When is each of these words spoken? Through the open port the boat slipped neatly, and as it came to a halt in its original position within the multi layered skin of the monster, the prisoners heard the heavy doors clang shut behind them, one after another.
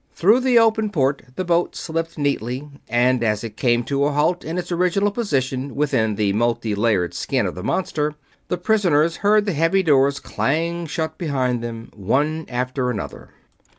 Through 0.15 0.39
the 0.39 0.57
open 0.57 0.89
port 0.89 1.21
the 1.35 1.45
boat 1.45 1.75
slipped 1.75 2.17
neatly, 2.17 2.67
and 2.89 3.23
as 3.23 3.43
it 3.43 3.55
came 3.55 3.83
to 3.83 4.05
a 4.05 4.11
halt 4.11 4.43
in 4.43 4.57
its 4.57 4.71
original 4.71 5.11
position 5.11 5.75
within 5.75 6.15
the 6.15 6.33
multi 6.33 6.73
layered 6.73 7.13
skin 7.13 7.45
of 7.45 7.53
the 7.53 7.61
monster, 7.63 8.15
the 8.47 8.57
prisoners 8.57 9.17
heard 9.17 9.45
the 9.45 9.53
heavy 9.53 9.83
doors 9.83 10.19
clang 10.19 10.87
shut 10.87 11.19
behind 11.19 11.61
them, 11.63 11.91
one 11.95 12.47
after 12.49 12.89
another. 12.89 13.29